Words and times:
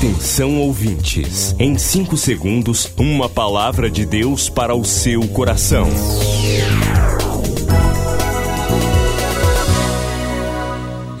Atenção 0.00 0.58
ouvintes, 0.58 1.54
em 1.58 1.76
5 1.76 2.16
segundos, 2.16 2.90
uma 2.96 3.28
palavra 3.28 3.90
de 3.90 4.06
Deus 4.06 4.48
para 4.48 4.74
o 4.74 4.82
seu 4.82 5.28
coração. 5.28 5.86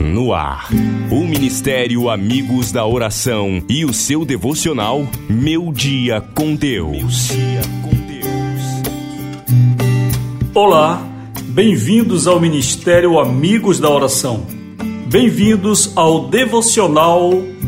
No 0.00 0.32
ar, 0.32 0.70
o 1.10 1.26
Ministério 1.26 2.08
Amigos 2.08 2.72
da 2.72 2.86
Oração 2.86 3.62
e 3.68 3.84
o 3.84 3.92
seu 3.92 4.24
devocional 4.24 5.06
Meu 5.28 5.70
Dia 5.74 6.22
com 6.34 6.54
Deus. 6.54 7.28
Olá, 10.54 11.06
bem-vindos 11.48 12.26
ao 12.26 12.40
Ministério 12.40 13.18
Amigos 13.18 13.78
da 13.78 13.90
Oração. 13.90 14.46
Bem-vindos 15.06 15.92
ao 15.94 16.30
Devocional 16.30 17.59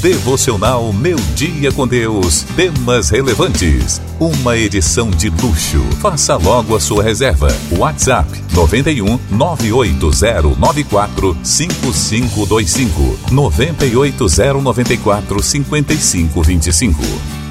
Devocional 0.00 0.92
Meu 0.92 1.16
Dia 1.34 1.72
com 1.72 1.86
Deus. 1.86 2.44
Temas 2.54 3.10
relevantes. 3.10 4.00
Uma 4.20 4.56
edição 4.56 5.10
de 5.10 5.30
luxo. 5.30 5.82
Faça 6.00 6.36
logo 6.36 6.76
a 6.76 6.80
sua 6.80 7.02
reserva. 7.02 7.48
WhatsApp 7.72 8.28
91 8.52 9.18
98094 9.30 11.36
5525 11.42 13.18
98094 13.32 15.42
5525. 15.42 17.45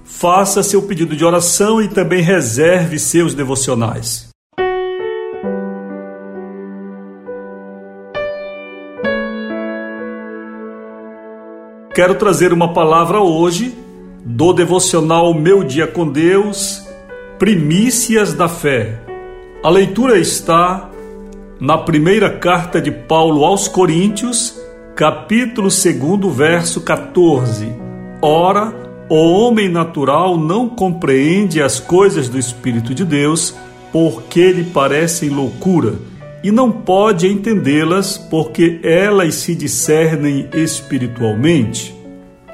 Faça 0.03 0.63
seu 0.63 0.81
pedido 0.81 1.15
de 1.15 1.23
oração 1.23 1.79
e 1.79 1.87
também 1.87 2.23
reserve 2.23 2.97
seus 2.97 3.35
devocionais. 3.35 4.27
Quero 11.93 12.15
trazer 12.15 12.51
uma 12.51 12.73
palavra 12.73 13.21
hoje 13.21 13.77
do 14.25 14.51
devocional 14.51 15.31
Meu 15.31 15.63
Dia 15.63 15.85
com 15.85 16.07
Deus 16.07 16.89
Primícias 17.41 18.35
da 18.35 18.47
Fé. 18.47 18.99
A 19.63 19.69
leitura 19.71 20.19
está 20.19 20.91
na 21.59 21.75
primeira 21.75 22.29
carta 22.29 22.79
de 22.79 22.91
Paulo 22.91 23.43
aos 23.43 23.67
Coríntios, 23.67 24.55
capítulo 24.95 25.67
2, 25.67 26.35
verso 26.35 26.81
14. 26.81 27.67
Ora, 28.21 28.71
o 29.09 29.15
homem 29.15 29.67
natural 29.67 30.37
não 30.37 30.69
compreende 30.69 31.63
as 31.63 31.79
coisas 31.79 32.29
do 32.29 32.37
Espírito 32.37 32.93
de 32.93 33.03
Deus, 33.03 33.55
porque 33.91 34.51
lhe 34.51 34.65
parecem 34.65 35.29
loucura, 35.29 35.95
e 36.43 36.51
não 36.51 36.71
pode 36.71 37.27
entendê-las, 37.27 38.19
porque 38.19 38.79
elas 38.83 39.33
se 39.33 39.55
discernem 39.55 40.47
espiritualmente. 40.53 41.91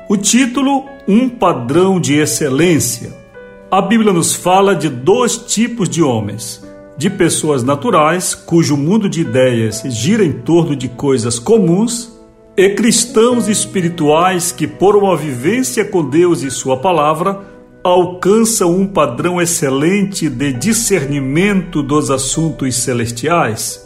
O 0.07 0.15
título: 0.15 0.85
Um 1.05 1.27
padrão 1.27 1.99
de 1.99 2.17
excelência. 2.17 3.26
A 3.69 3.81
Bíblia 3.81 4.13
nos 4.13 4.33
fala 4.33 4.73
de 4.73 4.87
dois 4.87 5.35
tipos 5.35 5.89
de 5.89 6.01
homens: 6.01 6.63
de 6.97 7.09
pessoas 7.09 7.63
naturais, 7.63 8.33
cujo 8.33 8.77
mundo 8.77 9.09
de 9.09 9.19
ideias 9.19 9.83
gira 9.87 10.23
em 10.23 10.31
torno 10.31 10.73
de 10.73 10.87
coisas 10.87 11.37
comuns, 11.37 12.17
e 12.55 12.69
cristãos 12.69 13.49
espirituais 13.49 14.53
que, 14.53 14.65
por 14.65 14.95
uma 14.95 15.17
vivência 15.17 15.83
com 15.83 16.09
Deus 16.09 16.43
e 16.43 16.49
Sua 16.49 16.77
palavra, 16.77 17.41
alcançam 17.83 18.73
um 18.73 18.87
padrão 18.87 19.41
excelente 19.41 20.29
de 20.29 20.53
discernimento 20.53 21.83
dos 21.83 22.09
assuntos 22.09 22.73
celestiais. 22.77 23.85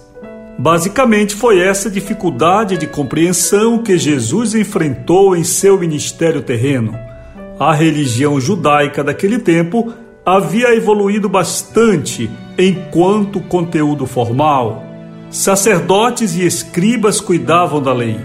Basicamente, 0.59 1.33
foi 1.33 1.59
essa 1.59 1.89
dificuldade 1.89 2.77
de 2.77 2.85
compreensão 2.85 3.81
que 3.81 3.97
Jesus 3.97 4.53
enfrentou 4.53 5.35
em 5.35 5.43
seu 5.43 5.75
ministério 5.79 6.43
terreno 6.43 7.10
a 7.61 7.75
religião 7.75 8.41
judaica 8.41 9.03
daquele 9.03 9.37
tempo 9.37 9.93
havia 10.25 10.75
evoluído 10.75 11.29
bastante 11.29 12.27
enquanto 12.57 13.39
conteúdo 13.39 14.07
formal. 14.07 14.83
Sacerdotes 15.29 16.35
e 16.35 16.43
escribas 16.43 17.21
cuidavam 17.21 17.79
da 17.79 17.93
lei. 17.93 18.19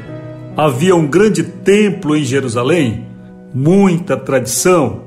Havia 0.56 0.97
um 0.97 1.06
grande 1.06 1.42
templo 1.42 2.16
em 2.16 2.24
Jerusalém, 2.24 3.08
muita 3.52 4.16
tradição. 4.16 5.02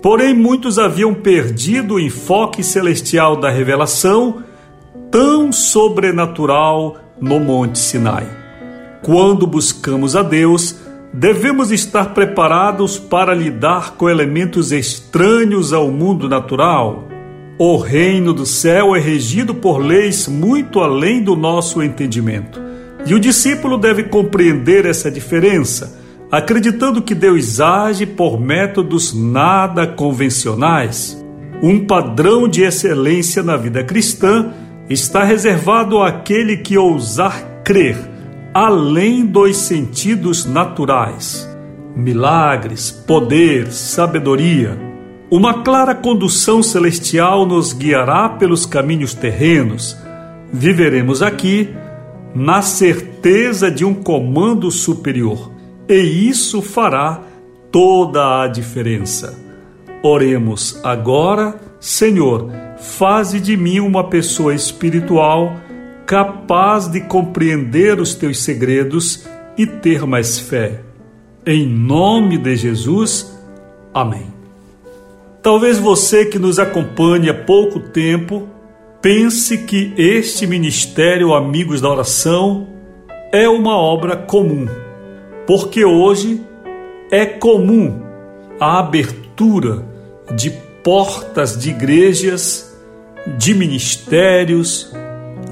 Porém, 0.00 0.32
muitos 0.32 0.78
haviam 0.78 1.12
perdido 1.12 1.94
o 1.94 2.00
enfoque 2.00 2.62
celestial 2.62 3.34
da 3.34 3.50
revelação, 3.50 4.44
tão 5.10 5.50
sobrenatural 5.50 6.98
no 7.20 7.40
Monte 7.40 7.80
Sinai. 7.80 8.28
Quando 9.02 9.44
buscamos 9.44 10.14
a 10.14 10.22
Deus, 10.22 10.81
devemos 11.12 11.70
estar 11.70 12.14
preparados 12.14 12.98
para 12.98 13.34
lidar 13.34 13.96
com 13.96 14.08
elementos 14.08 14.72
estranhos 14.72 15.72
ao 15.72 15.90
mundo 15.90 16.28
natural. 16.28 17.08
O 17.58 17.76
reino 17.76 18.32
do 18.32 18.46
céu 18.46 18.96
é 18.96 19.00
regido 19.00 19.54
por 19.54 19.78
leis 19.78 20.26
muito 20.26 20.80
além 20.80 21.22
do 21.22 21.36
nosso 21.36 21.82
entendimento. 21.82 22.60
E 23.04 23.14
o 23.14 23.20
discípulo 23.20 23.76
deve 23.76 24.04
compreender 24.04 24.86
essa 24.86 25.10
diferença, 25.10 26.00
acreditando 26.30 27.02
que 27.02 27.14
Deus 27.14 27.60
age 27.60 28.06
por 28.06 28.40
métodos 28.40 29.12
nada 29.12 29.86
convencionais. 29.86 31.22
Um 31.62 31.84
padrão 31.84 32.48
de 32.48 32.62
excelência 32.62 33.42
na 33.42 33.56
vida 33.56 33.84
cristã 33.84 34.50
está 34.88 35.24
reservado 35.24 36.00
àquele 36.00 36.56
que 36.56 36.78
ousar 36.78 37.62
crer 37.64 38.11
além 38.54 39.24
dos 39.24 39.56
sentidos 39.56 40.44
naturais. 40.44 41.48
Milagres, 41.96 42.90
poder, 42.90 43.72
sabedoria. 43.72 44.78
Uma 45.30 45.62
clara 45.62 45.94
condução 45.94 46.62
celestial 46.62 47.46
nos 47.46 47.72
guiará 47.72 48.28
pelos 48.28 48.66
caminhos 48.66 49.14
terrenos. 49.14 49.96
Viveremos 50.52 51.22
aqui 51.22 51.70
na 52.34 52.60
certeza 52.60 53.70
de 53.70 53.84
um 53.84 53.94
comando 53.94 54.70
superior, 54.70 55.50
e 55.88 56.28
isso 56.28 56.60
fará 56.60 57.20
toda 57.70 58.42
a 58.42 58.48
diferença. 58.48 59.38
Oremos 60.02 60.80
agora, 60.82 61.58
Senhor, 61.78 62.50
faze 62.78 63.40
de 63.40 63.56
mim 63.56 63.80
uma 63.80 64.04
pessoa 64.04 64.54
espiritual 64.54 65.56
capaz 66.12 66.88
de 66.88 67.00
compreender 67.00 67.98
os 67.98 68.14
teus 68.14 68.40
segredos 68.40 69.26
e 69.56 69.66
ter 69.66 70.06
mais 70.06 70.38
fé. 70.38 70.82
Em 71.46 71.66
nome 71.66 72.36
de 72.36 72.54
Jesus, 72.54 73.34
amém. 73.94 74.26
Talvez 75.42 75.78
você 75.78 76.26
que 76.26 76.38
nos 76.38 76.58
acompanhe 76.58 77.30
há 77.30 77.34
pouco 77.34 77.80
tempo 77.80 78.46
pense 79.00 79.56
que 79.56 79.94
este 79.96 80.46
ministério 80.46 81.32
Amigos 81.32 81.80
da 81.80 81.88
Oração 81.88 82.68
é 83.32 83.48
uma 83.48 83.78
obra 83.78 84.14
comum, 84.14 84.68
porque 85.46 85.82
hoje 85.82 86.42
é 87.10 87.24
comum 87.24 88.02
a 88.60 88.80
abertura 88.80 89.82
de 90.36 90.50
portas 90.84 91.56
de 91.56 91.70
igrejas, 91.70 92.70
de 93.38 93.54
ministérios, 93.54 94.92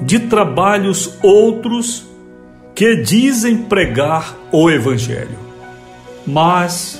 de 0.01 0.19
trabalhos 0.19 1.17
outros 1.21 2.05
que 2.73 2.95
dizem 2.95 3.57
pregar 3.57 4.35
o 4.51 4.69
Evangelho. 4.69 5.37
Mas, 6.25 6.99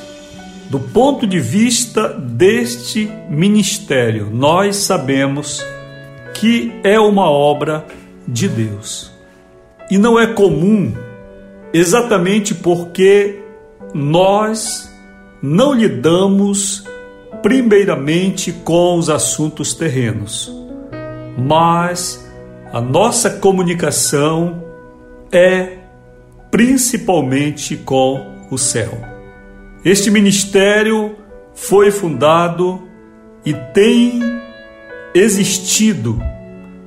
do 0.70 0.80
ponto 0.80 1.26
de 1.26 1.40
vista 1.40 2.10
deste 2.10 3.10
ministério, 3.30 4.30
nós 4.32 4.78
sabemos 4.78 5.66
que 6.34 6.72
é 6.84 7.00
uma 7.00 7.30
obra 7.30 7.86
de 8.28 8.48
Deus. 8.48 9.12
E 9.90 9.98
não 9.98 10.20
é 10.20 10.28
comum, 10.28 10.94
exatamente 11.74 12.54
porque 12.54 13.40
nós 13.94 14.90
não 15.42 15.74
lhe 15.74 15.90
damos 15.90 16.84
primeiramente 17.42 18.52
com 18.52 18.98
os 18.98 19.10
assuntos 19.10 19.74
terrenos, 19.74 20.52
mas 21.38 22.31
a 22.72 22.80
nossa 22.80 23.30
comunicação 23.30 24.64
é 25.32 25.80
principalmente 26.50 27.76
com 27.76 28.46
o 28.50 28.58
céu. 28.58 28.98
Este 29.84 30.10
ministério 30.10 31.16
foi 31.54 31.92
fundado 31.92 32.88
e 33.46 33.54
tem 33.54 34.22
existido 35.14 36.22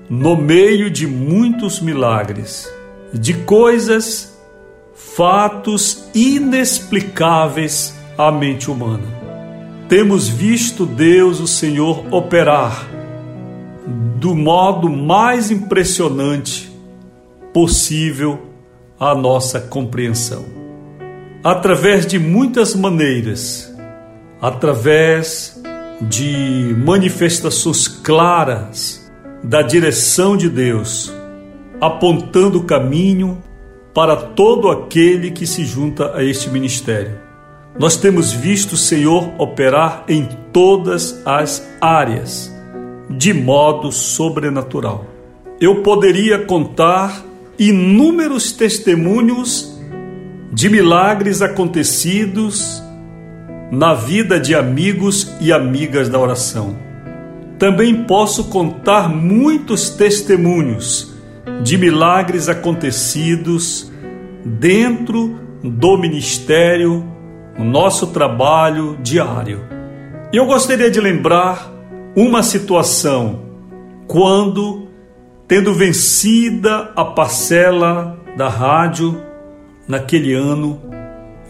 no 0.09 0.37
meio 0.37 0.91
de 0.91 1.07
muitos 1.07 1.81
milagres, 1.81 2.73
de 3.13 3.35
coisas, 3.35 4.39
fatos 4.95 6.09
inexplicáveis 6.15 7.95
à 8.17 8.33
mente 8.33 8.71
humana. 8.71 9.05
Temos 9.89 10.29
visto 10.29 10.87
Deus, 10.87 11.41
o 11.41 11.47
Senhor, 11.47 12.07
operar 12.11 12.94
do 14.25 14.35
modo 14.35 14.89
mais 14.89 15.51
impressionante 15.51 16.73
possível 17.53 18.41
à 18.99 19.15
nossa 19.15 19.61
compreensão. 19.61 20.47
Através 21.45 22.07
de 22.07 22.19
muitas 22.19 22.75
maneiras, 22.75 23.71
através 24.41 25.63
de 26.01 26.75
manifestações 26.87 27.87
claras 27.87 29.13
da 29.43 29.61
direção 29.61 30.39
de 30.39 30.49
Deus, 30.49 31.13
apontando 31.79 32.61
o 32.61 32.65
caminho 32.65 33.43
para 33.93 34.17
todo 34.17 34.71
aquele 34.71 35.33
que 35.33 35.47
se 35.47 35.67
junta 35.67 36.17
a 36.17 36.25
este 36.25 36.49
ministério. 36.49 37.21
Nós 37.79 37.99
temos 37.99 38.33
visto 38.33 38.73
o 38.73 38.79
Senhor 38.79 39.35
operar 39.37 40.05
em 40.09 40.27
todas 40.51 41.21
as 41.27 41.63
áreas, 41.79 42.54
de 43.11 43.33
modo 43.33 43.93
sobrenatural. 43.93 45.07
Eu 45.61 45.83
poderia 45.83 46.39
contar 46.39 47.25
inúmeros 47.59 48.53
testemunhos 48.53 49.79
de 50.53 50.69
milagres 50.69 51.43
acontecidos 51.43 52.83
na 53.71 53.95
vida 53.95 54.39
de 54.39 54.55
amigos 54.55 55.33
e 55.41 55.53
amigas 55.53 56.09
da 56.09 56.19
oração 56.19 56.85
também 57.59 58.05
posso 58.05 58.45
contar 58.51 59.09
muitos 59.09 59.91
testemunhos 59.91 61.15
de 61.63 61.79
milagres 61.79 62.49
acontecidos 62.49 63.91
dentro 64.45 65.41
do 65.63 65.97
ministério, 65.97 67.05
no 67.57 67.65
nosso 67.65 68.09
trabalho 68.09 68.99
diário. 69.03 69.61
Eu 70.33 70.47
gostaria 70.47 70.91
de 70.91 71.01
lembrar 71.01 71.73
uma 72.17 72.43
situação 72.43 73.41
quando, 74.07 74.89
tendo 75.49 75.75
vencida 75.75 76.93
a 76.95 77.05
parcela 77.05 78.19
da 78.37 78.49
rádio 78.49 79.21
naquele 79.89 80.33
ano, 80.33 80.81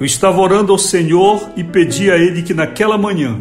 eu 0.01 0.07
estava 0.07 0.41
orando 0.41 0.73
ao 0.73 0.79
Senhor 0.79 1.51
e 1.57 1.63
pedi 1.63 2.11
a 2.11 2.17
Ele 2.17 2.43
que 2.43 2.55
naquela 2.55 2.97
manhã 2.97 3.39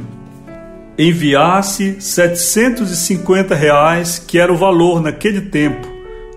enviasse 0.98 2.00
750 2.00 3.56
reais, 3.56 4.20
que 4.20 4.38
era 4.38 4.54
o 4.54 4.58
valor 4.58 5.02
naquele 5.02 5.42
tempo 5.42 5.88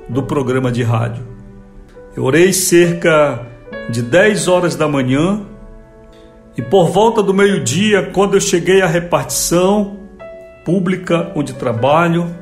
do 0.08 0.22
programa 0.22 0.70
de 0.70 0.82
rádio. 0.82 1.22
Eu 2.16 2.24
orei 2.24 2.52
cerca 2.52 3.44
de 3.90 4.00
10 4.00 4.48
horas 4.48 4.74
da 4.74 4.88
manhã 4.88 5.42
e 6.56 6.62
por 6.62 6.88
volta 6.88 7.22
do 7.22 7.34
meio-dia, 7.34 8.10
quando 8.14 8.34
eu 8.34 8.40
cheguei 8.40 8.80
à 8.80 8.86
repartição 8.86 9.95
pública 10.66 11.32
onde 11.36 11.54
trabalho, 11.54 12.34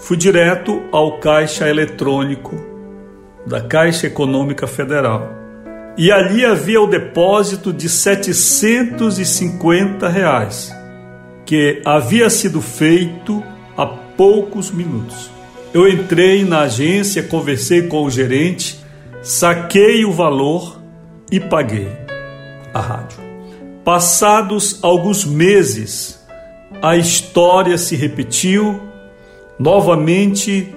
fui 0.00 0.16
direto 0.16 0.82
ao 0.90 1.20
caixa 1.20 1.68
eletrônico 1.68 2.60
da 3.46 3.60
Caixa 3.60 4.08
Econômica 4.08 4.66
Federal. 4.66 5.32
E 5.96 6.10
ali 6.10 6.44
havia 6.44 6.80
o 6.80 6.88
depósito 6.88 7.72
de 7.72 7.88
750 7.88 10.08
reais 10.08 10.74
que 11.46 11.80
havia 11.84 12.28
sido 12.28 12.60
feito 12.60 13.40
há 13.76 13.86
poucos 13.86 14.72
minutos. 14.72 15.30
Eu 15.72 15.88
entrei 15.88 16.44
na 16.44 16.62
agência, 16.62 17.22
conversei 17.22 17.82
com 17.82 18.02
o 18.02 18.10
gerente, 18.10 18.84
saquei 19.22 20.04
o 20.04 20.10
valor 20.10 20.82
e 21.30 21.38
paguei 21.38 21.92
a 22.72 22.80
rádio. 22.80 23.18
Passados 23.84 24.80
alguns 24.82 25.24
meses, 25.24 26.23
a 26.82 26.96
história 26.96 27.76
se 27.78 27.96
repetiu. 27.96 28.80
Novamente, 29.58 30.74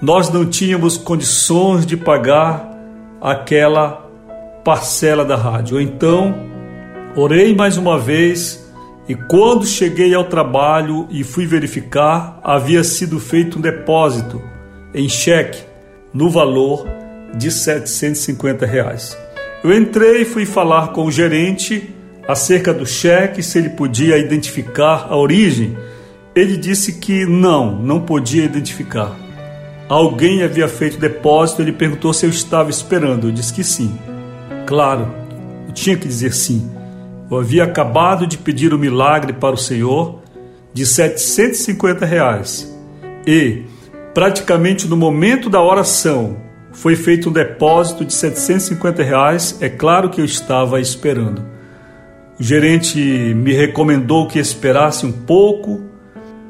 nós 0.00 0.30
não 0.30 0.46
tínhamos 0.46 0.96
condições 0.96 1.84
de 1.84 1.96
pagar 1.96 2.70
aquela 3.20 4.08
parcela 4.64 5.24
da 5.24 5.36
rádio. 5.36 5.80
Então, 5.80 6.34
orei 7.16 7.54
mais 7.54 7.76
uma 7.76 7.98
vez 7.98 8.60
e 9.08 9.14
quando 9.14 9.66
cheguei 9.66 10.14
ao 10.14 10.24
trabalho 10.24 11.08
e 11.10 11.24
fui 11.24 11.46
verificar, 11.46 12.38
havia 12.44 12.84
sido 12.84 13.18
feito 13.18 13.58
um 13.58 13.60
depósito 13.60 14.40
em 14.94 15.08
cheque 15.08 15.64
no 16.14 16.30
valor 16.30 16.86
de 17.34 17.50
750 17.50 18.66
reais. 18.66 19.16
Eu 19.62 19.76
entrei 19.76 20.22
e 20.22 20.24
fui 20.24 20.46
falar 20.46 20.92
com 20.92 21.04
o 21.04 21.10
gerente 21.10 21.94
acerca 22.26 22.72
do 22.72 22.86
cheque, 22.86 23.42
se 23.42 23.58
ele 23.58 23.70
podia 23.70 24.18
identificar 24.18 25.06
a 25.08 25.16
origem. 25.16 25.76
Ele 26.34 26.56
disse 26.56 26.94
que 26.94 27.26
não, 27.26 27.74
não 27.76 28.00
podia 28.00 28.44
identificar. 28.44 29.16
Alguém 29.88 30.42
havia 30.42 30.68
feito 30.68 30.98
depósito, 30.98 31.62
ele 31.62 31.72
perguntou 31.72 32.12
se 32.12 32.24
eu 32.24 32.30
estava 32.30 32.70
esperando. 32.70 33.28
Eu 33.28 33.32
disse 33.32 33.52
que 33.52 33.64
sim. 33.64 33.98
Claro, 34.64 35.12
eu 35.66 35.74
tinha 35.74 35.96
que 35.96 36.06
dizer 36.06 36.32
sim. 36.32 36.70
Eu 37.30 37.38
havia 37.38 37.64
acabado 37.64 38.26
de 38.26 38.38
pedir 38.38 38.72
o 38.72 38.76
um 38.76 38.78
milagre 38.78 39.32
para 39.32 39.54
o 39.54 39.58
Senhor 39.58 40.20
de 40.72 40.86
750 40.86 42.06
reais. 42.06 42.72
E, 43.26 43.64
praticamente 44.14 44.86
no 44.86 44.96
momento 44.96 45.50
da 45.50 45.62
oração, 45.62 46.36
foi 46.72 46.94
feito 46.94 47.28
um 47.28 47.32
depósito 47.32 48.04
de 48.04 48.14
750 48.14 49.02
reais. 49.02 49.58
É 49.60 49.68
claro 49.68 50.08
que 50.08 50.20
eu 50.20 50.24
estava 50.24 50.80
esperando. 50.80 51.44
O 52.40 52.42
gerente 52.42 52.98
me 53.34 53.52
recomendou 53.52 54.26
que 54.26 54.38
esperasse 54.38 55.04
um 55.04 55.12
pouco 55.12 55.82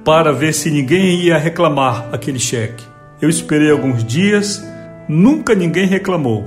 para 0.04 0.32
ver 0.32 0.54
se 0.54 0.70
ninguém 0.70 1.20
ia 1.22 1.36
reclamar 1.36 2.08
aquele 2.12 2.38
cheque. 2.38 2.84
Eu 3.20 3.28
esperei 3.28 3.72
alguns 3.72 4.04
dias, 4.04 4.64
nunca 5.08 5.52
ninguém 5.52 5.88
reclamou. 5.88 6.44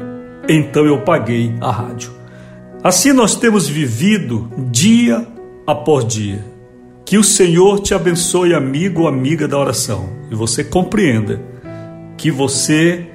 Então 0.48 0.86
eu 0.86 1.02
paguei 1.02 1.54
a 1.60 1.70
rádio. 1.70 2.14
Assim 2.82 3.12
nós 3.12 3.36
temos 3.36 3.68
vivido 3.68 4.50
dia 4.72 5.28
após 5.68 6.08
dia. 6.08 6.46
Que 7.06 7.18
o 7.18 7.24
Senhor 7.24 7.82
te 7.82 7.94
abençoe, 7.94 8.54
amigo 8.54 9.02
ou 9.02 9.08
amiga 9.10 9.46
da 9.46 9.58
oração, 9.58 10.10
e 10.32 10.36
você 10.36 10.64
compreenda 10.64 11.42
que 12.16 12.32
você 12.32 13.06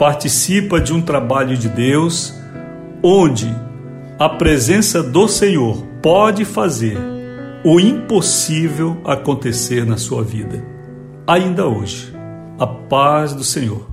participa 0.00 0.80
de 0.80 0.92
um 0.92 1.00
trabalho 1.00 1.56
de 1.56 1.68
Deus 1.68 2.34
onde 3.00 3.48
a 4.18 4.30
presença 4.30 5.02
do 5.02 5.28
Senhor 5.28 5.84
pode 6.00 6.44
fazer 6.46 6.96
o 7.62 7.78
impossível 7.78 8.98
acontecer 9.04 9.84
na 9.84 9.98
sua 9.98 10.22
vida. 10.22 10.64
Ainda 11.26 11.66
hoje, 11.66 12.14
a 12.58 12.66
paz 12.66 13.34
do 13.34 13.44
Senhor. 13.44 13.90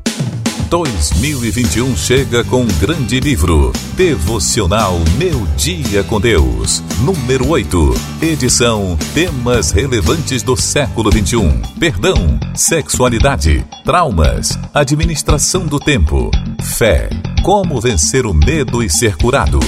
2021 0.70 1.96
chega 1.98 2.44
com 2.46 2.62
um 2.62 2.68
grande 2.80 3.20
livro, 3.20 3.72
Devocional 3.96 4.98
Meu 5.18 5.46
Dia 5.58 6.04
com 6.04 6.20
Deus, 6.22 6.82
número 7.02 7.50
8, 7.50 7.94
edição 8.22 8.98
Temas 9.14 9.72
relevantes 9.72 10.42
do 10.42 10.56
século 10.56 11.12
21, 11.12 11.62
perdão, 11.80 12.40
sexualidade, 12.56 13.64
traumas, 13.84 14.58
administração 14.74 15.68
do 15.68 15.80
tempo, 15.80 16.32
fé, 16.78 17.10
como 17.44 17.80
vencer 17.80 18.26
o 18.26 18.34
medo 18.34 18.82
e 18.82 18.90
ser 18.90 19.16
curado. 19.18 19.60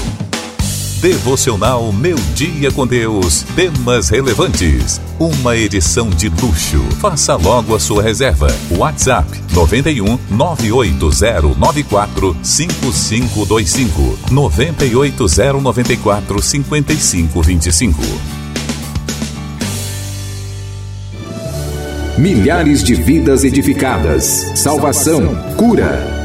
Devocional 1.01 1.91
Meu 1.91 2.15
Dia 2.33 2.71
com 2.71 2.87
Deus. 2.87 3.43
Temas 3.55 4.09
relevantes. 4.09 4.99
Uma 5.19 5.55
edição 5.55 6.09
de 6.09 6.29
luxo. 6.29 6.81
Faça 6.99 7.35
logo 7.35 7.75
a 7.75 7.79
sua 7.79 8.01
reserva. 8.01 8.47
WhatsApp 8.71 9.29
91 9.53 10.17
98094 10.31 12.35
5525 12.41 14.17
98094 14.31 16.41
5525. 16.41 18.01
Milhares 22.17 22.81
de 22.81 22.95
vidas 22.95 23.43
edificadas. 23.43 24.53
Salvação, 24.55 25.35
cura. 25.57 26.24